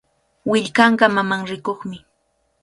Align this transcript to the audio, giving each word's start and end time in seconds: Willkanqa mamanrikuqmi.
Willkanqa 0.49 1.07
mamanrikuqmi. 1.15 1.97